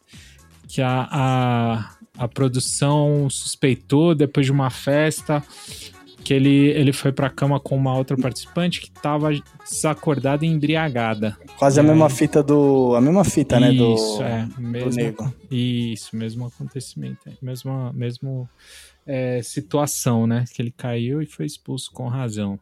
[0.68, 5.42] que a, a, a produção suspeitou depois de uma festa
[6.26, 9.30] que ele, ele foi pra cama com uma outra participante que tava
[9.62, 11.38] desacordada e embriagada.
[11.56, 11.88] Quase e a aí...
[11.88, 12.96] mesma fita do.
[12.96, 13.70] A mesma fita, né?
[13.70, 14.48] Do, isso, é.
[14.58, 15.34] Mesmo, do nego.
[15.48, 17.28] Isso, mesmo acontecimento.
[17.28, 18.48] É, mesmo, mesmo
[19.06, 20.44] é, situação, né?
[20.52, 22.58] Que ele caiu e foi expulso com razão.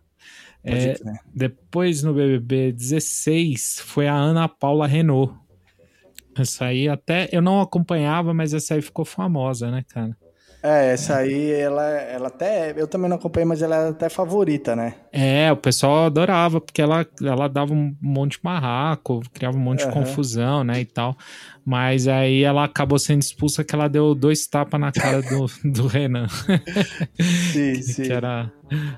[0.63, 0.97] É,
[1.35, 5.33] depois no BBB 16 foi a Ana Paula Renault.
[6.37, 10.15] Essa aí até eu não acompanhava, mas essa aí ficou famosa, né, cara?
[10.67, 12.73] É, essa aí, ela, ela até.
[12.75, 14.95] Eu também não acompanhei, mas ela é até favorita, né?
[15.13, 19.83] É, o pessoal adorava, porque ela, ela dava um monte de marraco, criava um monte
[19.83, 19.91] uhum.
[19.91, 21.19] de confusão, né, e tal.
[21.67, 25.87] Mas aí ela acabou sendo expulsa que ela deu dois tapas na cara do, do
[25.87, 26.29] Renan.
[27.53, 28.03] Sim, sim.
[28.05, 28.51] Que era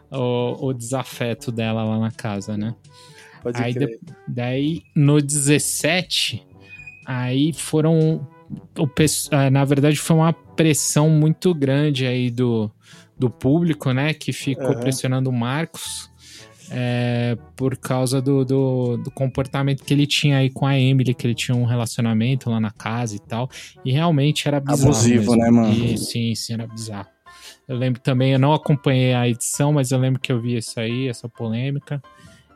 [0.08, 2.76] o, o desafeto dela lá na casa, né?
[3.42, 3.98] Pode aí de,
[4.28, 6.46] daí, no 17,
[7.04, 8.24] aí foram
[8.78, 8.88] o,
[9.30, 12.70] é, na verdade foi uma pressão muito grande aí do,
[13.18, 14.14] do público, né?
[14.14, 14.80] Que ficou uhum.
[14.80, 16.10] pressionando o Marcos
[16.70, 21.26] é, por causa do, do, do, comportamento que ele tinha aí com a Emily, que
[21.26, 23.48] ele tinha um relacionamento lá na casa e tal.
[23.84, 24.90] E realmente era bizarro.
[24.90, 25.36] Abusivo, mesmo.
[25.36, 25.72] né, mano?
[25.72, 27.08] E, sim, sim, era bizarro.
[27.68, 30.78] Eu lembro também, eu não acompanhei a edição, mas eu lembro que eu vi isso
[30.78, 32.00] aí, essa polêmica.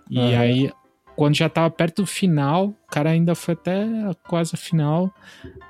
[0.08, 0.38] E uhum.
[0.38, 0.72] aí
[1.20, 3.86] quando já tava perto do final, o cara ainda foi até
[4.26, 5.14] quase a final.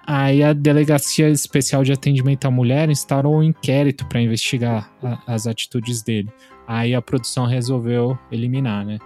[0.07, 5.49] Aí a Delegacia Especial de Atendimento à Mulher instaurou um inquérito para investigar a, as
[5.49, 6.33] atitudes dele.
[6.69, 9.01] Aí a produção resolveu eliminar, né?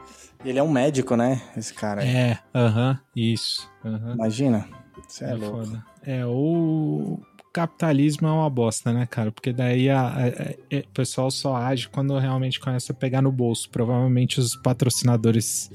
[0.44, 1.40] Ele é um médico, né?
[1.57, 2.04] Esse cara.
[2.04, 3.72] É, aham, uh -huh, isso.
[3.83, 4.12] Uh -huh.
[4.12, 4.68] Imagina.
[5.09, 5.64] Você é, é louco.
[5.64, 5.85] Foda.
[6.02, 7.22] É, o
[7.54, 9.33] capitalismo é uma bosta, né, cara?
[9.33, 13.33] Porque daí a, a, a, o pessoal só age quando realmente começa a pegar no
[13.33, 13.70] bolso.
[13.70, 15.70] Provavelmente os patrocinadores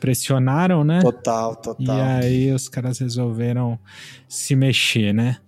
[0.00, 1.00] pressionaram, né?
[1.00, 1.96] Total, total.
[1.96, 3.78] E aí os caras resolveram
[4.28, 5.38] se mexer, né?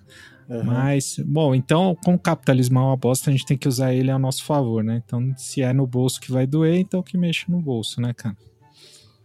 [0.49, 0.65] Uhum.
[0.65, 4.11] Mas, bom, então, como o capitalismo é uma bosta, a gente tem que usar ele
[4.11, 5.01] a nosso favor, né?
[5.05, 8.37] Então, se é no bolso que vai doer, então que mexa no bolso, né, cara?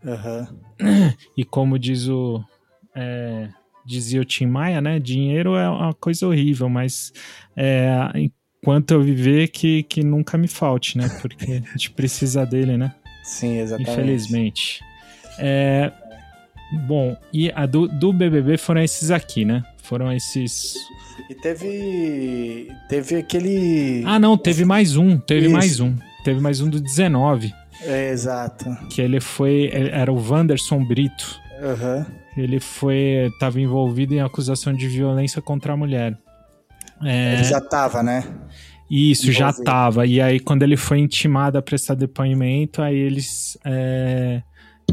[0.03, 1.13] Uhum.
[1.35, 2.43] E como diz o.
[2.95, 3.49] É,
[3.85, 4.99] dizia o Tim Maia, né?
[4.99, 7.11] Dinheiro é uma coisa horrível, mas
[7.57, 11.09] é, enquanto eu viver, que, que nunca me falte, né?
[11.21, 12.93] Porque a gente precisa dele, né?
[13.23, 13.91] Sim, exatamente.
[13.91, 14.79] Infelizmente.
[15.38, 15.91] É,
[16.88, 19.63] bom, e a do, do BBB foram esses aqui, né?
[19.84, 20.76] Foram esses.
[21.30, 22.71] E teve.
[22.89, 24.04] Teve aquele.
[24.06, 25.17] Ah, não, teve mais um.
[25.17, 25.54] Teve Isso.
[25.54, 25.95] mais um.
[26.24, 27.54] Teve mais um do 19.
[27.82, 28.65] É, exato.
[28.89, 29.69] Que ele foi.
[29.71, 31.39] Era o Wanderson Brito.
[31.62, 32.06] Uhum.
[32.36, 33.32] Ele foi.
[33.39, 36.17] Tava envolvido em acusação de violência contra a mulher.
[37.04, 37.36] É...
[37.36, 38.24] Ele já tava, né?
[38.89, 40.06] Isso, já tava.
[40.06, 43.58] E aí, quando ele foi intimado a prestar depoimento, aí eles.
[43.63, 44.41] É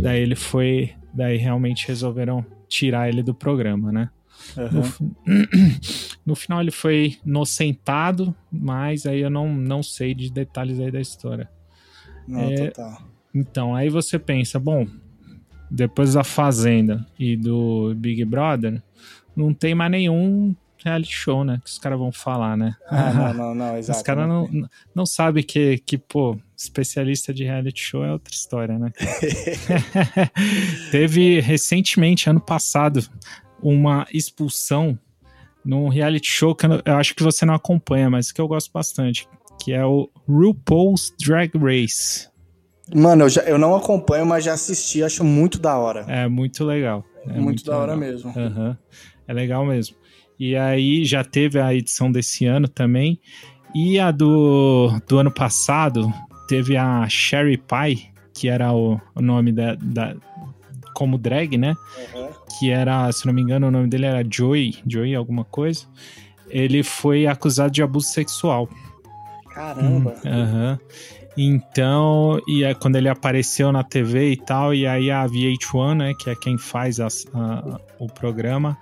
[0.00, 0.92] Daí ele foi.
[1.12, 4.10] Daí realmente resolveram tirar ele do programa, né?
[4.56, 5.10] Uhum.
[5.26, 5.46] No,
[6.26, 11.00] no, final ele foi inocentado, mas aí eu não, não sei de detalhes aí da
[11.00, 11.48] história.
[12.26, 13.02] Não, é, total.
[13.34, 14.86] Então, aí você pensa, bom,
[15.70, 18.82] depois da Fazenda e do Big Brother,
[19.34, 21.60] não tem mais nenhum reality show, né?
[21.62, 22.74] Que os caras vão falar, né?
[22.88, 23.98] Ah, não, não, não, exato.
[23.98, 24.48] Os caras não,
[24.94, 28.92] não, sabem que, que, pô, especialista de reality show é outra história, né?
[30.90, 33.00] Teve recentemente, ano passado,
[33.62, 34.98] uma expulsão
[35.64, 38.70] num reality show que eu, eu acho que você não acompanha, mas que eu gosto
[38.72, 39.28] bastante,
[39.62, 42.28] que é o RuPaul's Drag Race.
[42.94, 46.04] Mano, eu, já, eu não acompanho, mas já assisti, acho muito da hora.
[46.08, 47.04] É muito legal.
[47.24, 48.32] É muito, muito da hora mesmo.
[48.36, 48.76] Uhum.
[49.26, 49.96] É legal mesmo.
[50.38, 53.20] E aí já teve a edição desse ano também.
[53.74, 56.12] E a do, do ano passado
[56.48, 60.14] teve a Sherry Pie, que era o, o nome da, da,
[60.94, 61.74] como drag, né?
[62.14, 62.28] Uhum.
[62.58, 65.86] Que era, se não me engano, o nome dele era Joey, Joey alguma coisa.
[66.48, 68.68] Ele foi acusado de abuso sexual.
[69.54, 70.14] Caramba!
[70.24, 70.78] Uhum.
[71.36, 76.12] Então, e é quando ele apareceu na TV e tal, e aí a VH1, né,
[76.18, 78.76] que é quem faz a, a, o programa,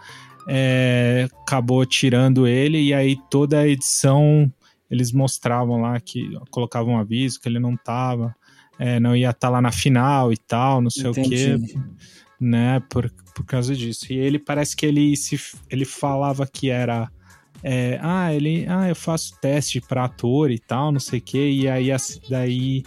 [0.46, 4.53] é, acabou tirando ele e aí toda a edição
[4.90, 8.35] eles mostravam lá que colocavam um aviso que ele não tava,
[8.79, 11.29] é, não ia estar tá lá na final e tal, não sei Entendi.
[11.29, 11.74] o quê,
[12.40, 14.12] né, por, por causa disso.
[14.12, 17.09] E ele parece que ele se ele falava que era
[17.62, 21.50] é, ah, ele, ah, eu faço teste para ator e tal, não sei o quê,
[21.50, 21.88] e aí
[22.29, 22.83] daí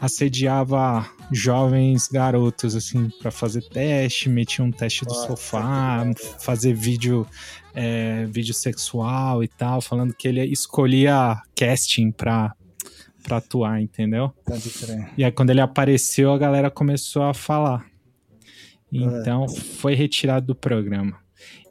[0.00, 6.04] assediava jovens garotos, assim, para fazer teste, metia um teste do Nossa, sofá,
[6.40, 7.26] fazer vídeo,
[7.74, 12.54] é, vídeo sexual e tal, falando que ele escolhia casting pra,
[13.22, 14.32] pra atuar, entendeu?
[15.16, 17.84] E aí quando ele apareceu, a galera começou a falar.
[18.92, 19.48] Então é.
[19.48, 21.18] foi retirado do programa.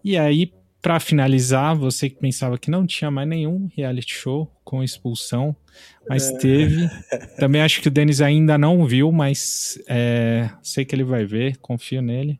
[0.04, 4.84] E aí, para finalizar, você que pensava que não tinha mais nenhum reality show com
[4.84, 5.56] expulsão,
[6.08, 6.38] mas é.
[6.38, 6.90] teve.
[7.40, 11.58] Também acho que o Denis ainda não viu, mas é, sei que ele vai ver,
[11.58, 12.40] confio nele.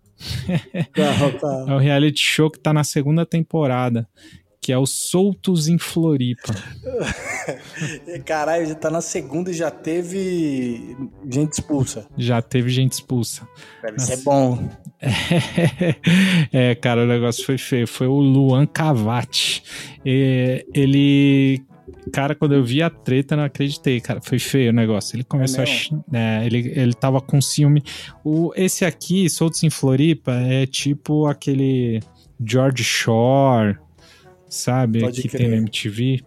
[0.94, 1.66] Tá, tá.
[1.72, 4.08] É o reality show que tá na segunda temporada,
[4.68, 6.54] que é o Soltos em Floripa.
[8.26, 10.98] Caralho, já tá na segunda e já teve
[11.32, 12.06] gente expulsa.
[12.18, 13.48] Já teve gente expulsa.
[13.82, 14.70] Deve ser bom.
[16.52, 17.88] é, cara, o negócio foi feio.
[17.88, 19.64] Foi o Luan Cavati.
[20.04, 21.64] ele.
[22.12, 24.20] Cara, quando eu vi a treta, não acreditei, cara.
[24.20, 25.16] Foi feio o negócio.
[25.16, 25.68] Ele começou é
[26.12, 26.18] a.
[26.18, 27.82] É, ele, ele tava com ciúme.
[28.22, 32.02] O, esse aqui, Soltos em Floripa, é tipo aquele
[32.46, 33.78] George Shore,
[34.50, 35.02] sabe?
[35.02, 35.42] Pode que crer.
[35.42, 36.22] tem na MTV.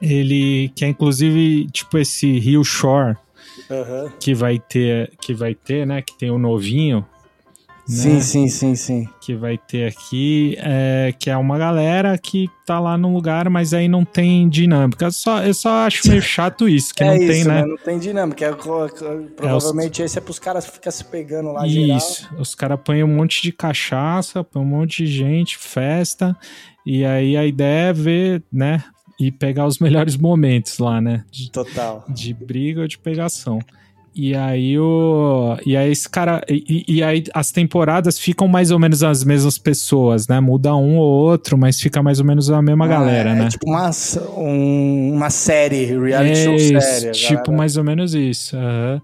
[0.00, 0.70] Ele.
[0.74, 3.16] Que é inclusive tipo esse Rio Shore.
[3.70, 4.10] Uhum.
[4.18, 6.02] Que vai ter, que vai ter, né?
[6.02, 7.06] Que tem o novinho,
[7.86, 8.20] Sim, né?
[8.20, 9.08] sim, sim, sim.
[9.20, 13.74] Que vai ter aqui, é, que é uma galera que tá lá no lugar, mas
[13.74, 15.10] aí não tem dinâmica.
[15.10, 17.60] Só, eu só acho meio chato isso, que é não isso, tem, né?
[17.60, 17.66] né?
[17.66, 18.46] Não tem dinâmica.
[18.46, 18.52] É,
[19.36, 20.10] provavelmente é os...
[20.10, 22.40] esse é pros caras ficar se pegando lá Isso, geral.
[22.40, 26.36] os caras põem um monte de cachaça, põem um monte de gente, festa,
[26.86, 28.82] e aí a ideia é ver, né?
[29.20, 31.24] E pegar os melhores momentos lá, né?
[31.30, 32.04] De, Total.
[32.08, 33.60] De briga ou de pegação.
[34.16, 35.56] E aí o.
[35.66, 36.40] E aí esse cara.
[36.48, 40.38] E, e, aí as temporadas ficam mais ou menos as mesmas pessoas, né?
[40.38, 43.46] Muda um ou outro, mas fica mais ou menos a mesma ah, galera, é, né?
[43.46, 43.90] É tipo uma,
[44.36, 47.12] um, uma série, reality é show isso, série.
[47.12, 47.56] Tipo, galera.
[47.56, 48.56] mais ou menos isso.
[48.56, 49.00] Uhum.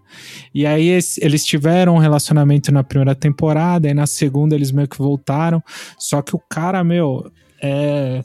[0.55, 4.87] E aí esse, eles tiveram um relacionamento na primeira temporada, e na segunda eles meio
[4.87, 5.61] que voltaram.
[5.99, 8.23] Só que o cara, meu, é.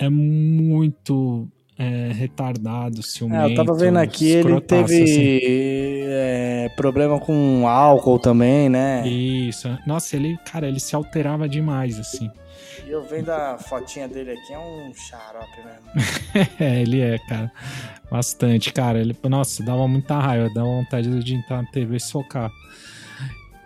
[0.00, 3.48] É muito é, retardado, ciumento.
[3.48, 5.40] É, eu tava vendo aqui, ele teve assim.
[5.42, 9.06] é, problema com álcool também, né?
[9.06, 9.68] Isso.
[9.86, 12.28] Nossa, ele, cara, ele se alterava demais, assim.
[12.84, 16.50] E eu vendo a fotinha dele aqui, é um xarope mesmo.
[16.58, 17.52] é, ele é, cara.
[18.10, 18.98] Bastante, cara.
[18.98, 22.50] Ele, nossa, dava muita raiva, dava vontade de entrar na TV e socar.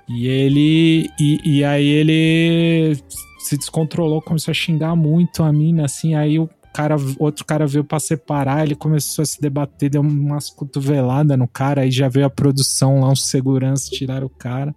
[0.08, 1.08] E ele.
[1.18, 2.96] E, e aí ele
[3.38, 6.14] se descontrolou, começou a xingar muito a mina, assim.
[6.14, 10.50] Aí o cara, outro cara veio para separar, ele começou a se debater, deu umas
[10.50, 14.74] cotoveladas no cara, aí já veio a produção lá, uns seguranças tiraram o cara.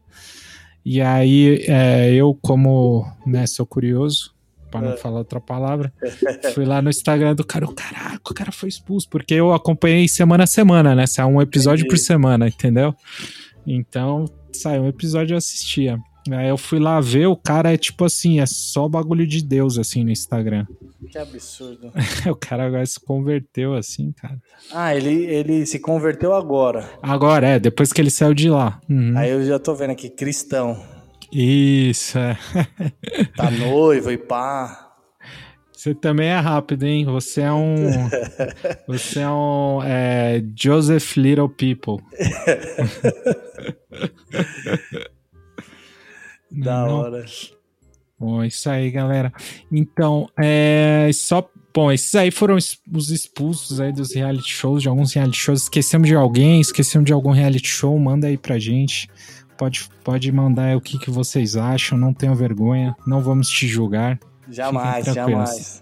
[0.84, 4.36] E aí é, eu, como né, sou curioso,
[4.70, 4.98] para não é.
[4.98, 5.92] falar outra palavra,
[6.54, 10.08] fui lá no Instagram do cara, o caraca, o cara foi expulso, porque eu acompanhei
[10.08, 11.08] semana a semana, né?
[11.08, 11.96] Saiu um episódio Entendi.
[11.96, 12.94] por semana, entendeu?
[13.66, 16.00] Então, saiu um episódio eu assistia.
[16.32, 19.78] Aí eu fui lá ver, o cara é tipo assim, é só bagulho de Deus,
[19.78, 20.66] assim, no Instagram.
[21.12, 21.92] Que absurdo.
[22.30, 24.42] o cara agora se converteu, assim, cara.
[24.72, 26.90] Ah, ele, ele se converteu agora.
[27.02, 28.80] Agora, é, depois que ele saiu de lá.
[28.90, 29.14] Uhum.
[29.16, 30.82] Aí eu já tô vendo aqui, cristão.
[31.32, 32.38] Isso, é.
[33.36, 34.86] tá noivo e pá.
[35.72, 37.06] Você também é rápido, hein?
[37.06, 37.76] Você é um.
[38.88, 39.84] você é um.
[39.84, 42.04] É, Joseph Little People.
[46.56, 47.00] Da não.
[47.00, 47.26] hora.
[48.20, 49.32] Bom, isso aí, galera.
[49.72, 51.48] Então, é só.
[51.74, 55.63] Bom, esses aí foram os expulsos aí dos reality shows, de alguns reality shows.
[55.63, 59.10] Esquecemos de alguém, esquecemos de algum reality show, manda aí pra gente.
[59.58, 64.20] Pode, pode mandar o que, que vocês acham, não tenham vergonha, não vamos te julgar.
[64.50, 65.82] Jamais, jamais.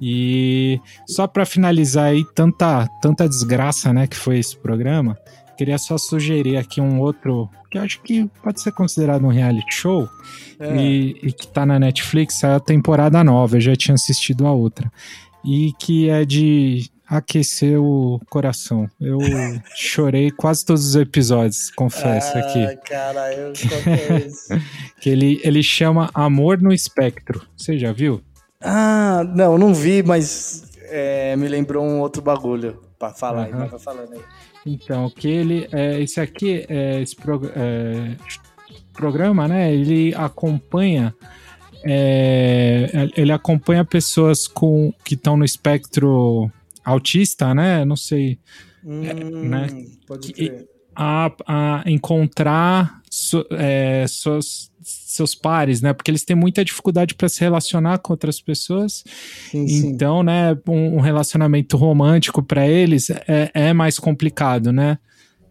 [0.00, 5.16] E só para finalizar aí, tanta, tanta desgraça, né, que foi esse programa,
[5.60, 9.74] queria só sugerir aqui um outro, que eu acho que pode ser considerado um reality
[9.74, 10.08] show,
[10.58, 10.74] é.
[10.74, 14.52] e, e, que tá na Netflix, é a temporada nova, eu já tinha assistido a
[14.52, 14.90] outra.
[15.44, 18.88] E que é de aquecer o coração.
[18.98, 19.18] Eu
[19.76, 22.76] chorei quase todos os episódios, confesso ah, aqui.
[22.88, 23.52] cara, eu
[24.98, 27.46] que ele, ele chama Amor no Espectro.
[27.54, 28.22] Você já viu?
[28.62, 32.80] Ah, não, não vi, mas é, me lembrou um outro bagulho.
[32.98, 33.66] Pra falar, uhum.
[33.66, 34.20] vai falando aí.
[34.64, 37.16] Então, que ele, é, esse aqui, é, esse
[37.54, 38.16] é,
[38.92, 39.72] programa, né?
[39.74, 41.14] Ele acompanha,
[41.84, 46.50] é, ele acompanha pessoas com que estão no espectro
[46.84, 47.84] autista, né?
[47.84, 48.38] Não sei,
[48.84, 49.66] hum, né?
[50.06, 55.92] Pode que, a, a encontrar so, é, suas seus pares, né?
[55.92, 59.04] Porque eles têm muita dificuldade para se relacionar com outras pessoas.
[59.50, 60.26] Sim, então, sim.
[60.26, 64.98] né, um, um, relacionamento romântico para eles é, é, mais complicado, né?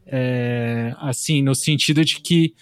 [0.08, 2.56] É, assim, no sentido de que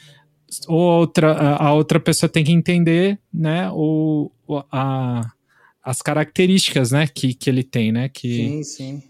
[0.68, 4.30] outra, a outra pessoa tem que entender, né, o,
[4.72, 5.22] a,
[5.82, 8.10] as características, né, que, que ele tem, né?
[8.10, 9.04] Que, sim, sim.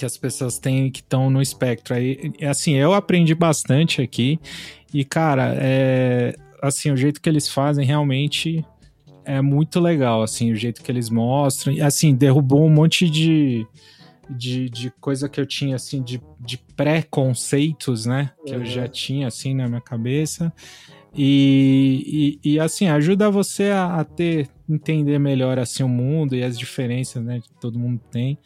[0.00, 1.94] Que as pessoas têm que estão no espectro.
[1.94, 4.40] Aí, assim, eu aprendi bastante aqui.
[4.94, 8.64] E, cara, é, assim, o jeito que eles fazem realmente
[9.26, 11.74] é muito legal, assim, o jeito que eles mostram.
[11.74, 13.66] E, assim, derrubou um monte de,
[14.30, 18.30] de, de coisa que eu tinha, assim, de, de pré-conceitos, né?
[18.46, 18.60] Que uhum.
[18.60, 20.50] eu já tinha, assim, na minha cabeça.
[21.14, 26.42] E, e, e assim, ajuda você a, a, ter, entender melhor, assim, o mundo e
[26.42, 27.42] as diferenças, né?
[27.42, 28.38] Que todo mundo tem.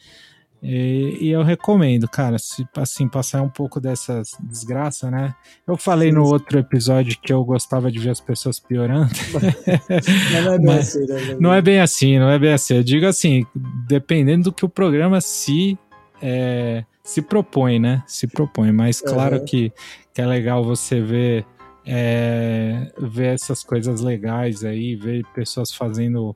[0.67, 5.35] E, e, eu recomendo, cara, se assim, passar um pouco dessa desgraça, né?
[5.67, 6.33] Eu falei sim, no sim.
[6.33, 9.11] outro episódio que eu gostava de ver as pessoas piorando.
[10.43, 11.37] não, é bem assim, né?
[11.39, 12.77] não é bem assim, não é bem assim.
[12.77, 13.45] Eu digo assim,
[13.87, 15.77] dependendo do que o programa se.
[16.19, 18.03] É, se propõe, né?
[18.07, 18.71] Se propõe.
[18.71, 19.45] Mas claro uhum.
[19.45, 19.71] que,
[20.11, 21.45] que é legal você ver,
[21.85, 26.35] é, ver essas coisas legais aí, ver pessoas fazendo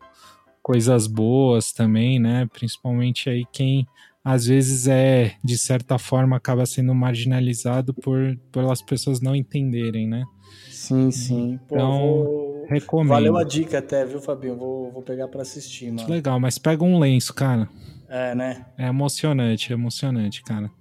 [0.61, 2.47] coisas boas também, né?
[2.53, 3.87] Principalmente aí quem
[4.23, 10.23] às vezes é, de certa forma, acaba sendo marginalizado por pelas pessoas não entenderem, né?
[10.69, 11.59] Sim, sim.
[11.67, 12.65] Pô, então, vou...
[12.67, 13.09] recomendo.
[13.09, 14.55] Valeu a dica até, viu, Fabinho?
[14.55, 16.09] Vou, vou pegar para assistir, mano.
[16.09, 17.69] Legal, mas pega um lenço, cara.
[18.07, 18.65] É, né?
[18.77, 20.71] É emocionante, é emocionante, cara.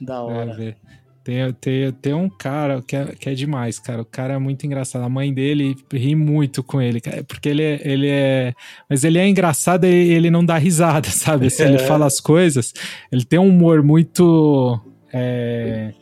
[0.00, 0.54] Da hora.
[0.54, 0.76] ver.
[1.24, 4.02] Tem, tem, tem um cara que é, que é demais, cara.
[4.02, 5.02] O cara é muito engraçado.
[5.02, 7.80] A mãe dele ri muito com ele, porque ele é.
[7.84, 8.54] Ele é
[8.88, 11.48] mas ele é engraçado e ele não dá risada, sabe?
[11.48, 11.76] Se assim, é.
[11.76, 12.72] ele fala as coisas,
[13.10, 14.80] ele tem um humor muito.
[15.12, 15.92] É,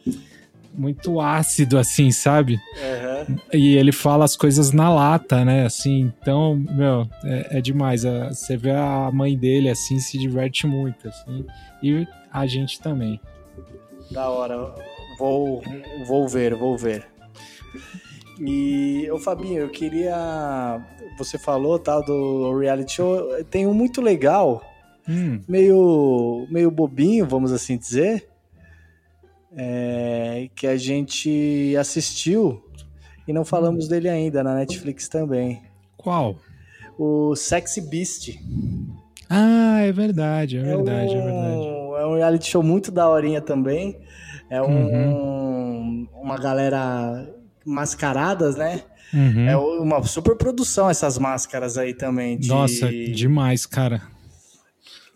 [0.73, 2.55] muito ácido, assim, sabe?
[2.55, 3.37] Uhum.
[3.53, 5.67] E ele fala as coisas na lata, né?
[5.67, 8.05] Assim, então, meu, é, é demais.
[8.05, 11.45] Você vê a mãe dele, assim, se diverte muito, assim.
[11.83, 13.21] E a gente também.
[14.11, 14.75] Da hora.
[15.21, 15.63] Vou,
[16.07, 17.07] vou ver, vou ver.
[18.41, 20.81] E, ô Fabinho, eu queria.
[21.19, 23.29] Você falou tal tá, do reality show.
[23.51, 24.65] Tem um muito legal,
[25.07, 25.43] hum.
[25.47, 28.31] meio, meio bobinho, vamos assim dizer,
[29.55, 32.65] é, que a gente assistiu
[33.29, 35.61] e não falamos dele ainda na Netflix também.
[35.99, 36.37] Qual?
[36.99, 38.39] O Sexy Beast.
[39.29, 41.67] Ah, é verdade, é verdade, é, um, é verdade.
[42.01, 44.01] É um reality show muito daorinha também.
[44.51, 46.09] É um, uhum.
[46.21, 47.33] uma galera
[47.65, 48.83] mascaradas, né?
[49.15, 49.49] Uhum.
[49.49, 52.37] É uma super produção essas máscaras aí também.
[52.37, 52.49] De...
[52.49, 54.03] Nossa, demais, cara.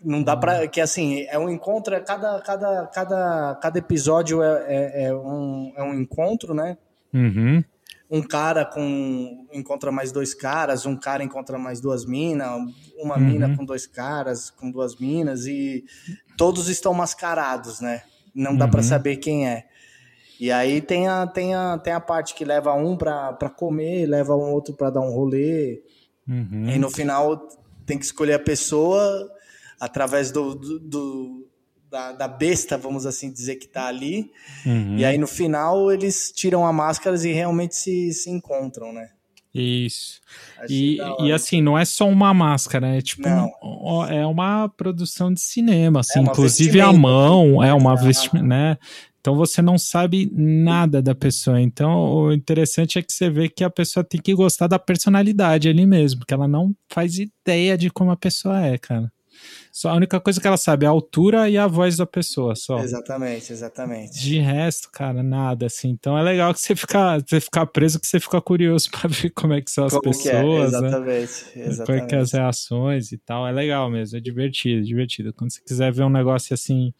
[0.03, 0.67] Não dá pra.
[0.67, 5.73] Que assim, é um encontro, é cada, cada, cada, cada episódio é, é, é um,
[5.75, 6.77] é um encontro, né?
[7.13, 7.63] Uhum.
[8.09, 9.47] Um cara com.
[9.51, 12.47] encontra mais dois caras, um cara encontra mais duas minas,
[12.97, 13.21] uma uhum.
[13.21, 15.83] mina com dois caras, com duas minas, e
[16.37, 18.03] todos estão mascarados, né?
[18.35, 18.71] Não dá uhum.
[18.71, 19.65] para saber quem é.
[20.39, 24.35] E aí tem a, tem a, tem a parte que leva um para comer, leva
[24.35, 25.81] um outro para dar um rolê.
[26.27, 26.69] Uhum.
[26.69, 27.47] E no final
[27.85, 29.31] tem que escolher a pessoa
[29.79, 31.47] através do, do, do
[31.89, 34.31] da, da, besta, vamos assim dizer, que tá ali.
[34.65, 34.97] Uhum.
[34.97, 39.11] E aí no final eles tiram a máscara e realmente se, se encontram, né?
[39.57, 40.19] Isso.
[40.69, 43.25] E, e assim, não é só uma máscara, é tipo
[43.63, 48.77] um, é uma produção de cinema, assim, é inclusive a mão é uma vestimenta, né?
[49.21, 51.59] Então você não sabe nada da pessoa.
[51.61, 55.69] Então o interessante é que você vê que a pessoa tem que gostar da personalidade
[55.69, 59.09] ali mesmo, porque ela não faz ideia de como a pessoa é, cara.
[59.71, 62.55] Só a única coisa que ela sabe é a altura e a voz da pessoa,
[62.55, 62.79] só.
[62.79, 64.19] Exatamente, exatamente.
[64.19, 65.89] De resto, cara, nada, assim.
[65.89, 69.31] Então é legal que você ficar, você ficar preso, que você fica curioso para ver
[69.31, 70.77] como é que são as como pessoas, é?
[70.77, 70.99] Exatamente,
[71.55, 71.65] né?
[71.67, 72.01] exatamente.
[72.01, 73.47] Como é é as reações e tal.
[73.47, 75.33] É legal mesmo, é divertido, divertido.
[75.33, 76.93] Quando você quiser ver um negócio assim,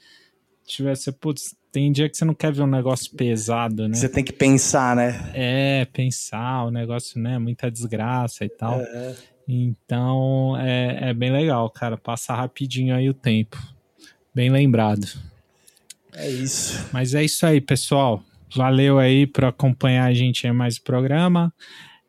[0.65, 3.95] tivesse, putz, tem dia que você não quer ver um negócio pesado, né?
[3.95, 5.31] Você tem que pensar, né?
[5.33, 7.37] É, pensar, o negócio, né?
[7.37, 8.79] Muita desgraça e tal.
[8.79, 9.15] É.
[9.47, 11.97] Então é, é bem legal, cara.
[11.97, 13.61] Passa rapidinho aí o tempo.
[14.33, 15.07] Bem lembrado.
[16.13, 16.87] É isso.
[16.91, 18.23] Mas é isso aí, pessoal.
[18.55, 21.53] Valeu aí por acompanhar a gente em mais programa.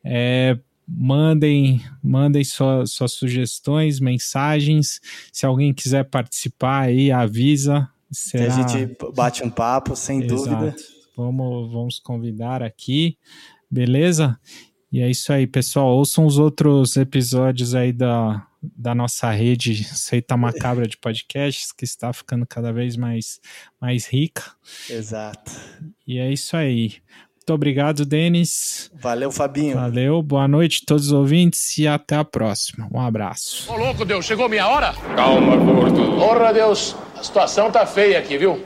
[0.05, 5.01] É, mandem mandem suas sugestões, mensagens.
[5.33, 7.89] Se alguém quiser participar aí, avisa.
[8.11, 8.55] Será...
[8.55, 10.37] A gente bate um papo, sem Exato.
[10.37, 10.77] dúvida.
[11.17, 13.19] Vamos, vamos convidar aqui,
[13.71, 14.39] beleza?
[14.97, 15.89] E é isso aí, pessoal.
[15.89, 22.11] Ouçam os outros episódios aí da, da nossa rede Seita Macabra de podcasts, que está
[22.15, 23.39] ficando cada vez mais,
[23.79, 24.43] mais rica.
[24.89, 25.53] Exato.
[26.07, 26.95] E é isso aí.
[27.35, 28.91] Muito obrigado, Denis.
[28.95, 29.75] Valeu, Fabinho.
[29.75, 32.89] Valeu, boa noite a todos os ouvintes e até a próxima.
[32.91, 33.71] Um abraço.
[33.71, 34.95] Ô, louco, Deus, chegou minha hora?
[35.15, 36.17] Calma, gordo.
[36.17, 38.65] Porra, Deus, a situação tá feia aqui, viu?